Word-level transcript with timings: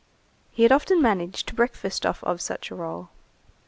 He 0.49 0.63
had 0.63 0.71
often 0.71 0.99
managed 0.99 1.45
to 1.47 1.53
breakfast 1.53 2.07
off 2.07 2.23
of 2.23 2.41
such 2.41 2.71
a 2.71 2.75
roll. 2.75 3.09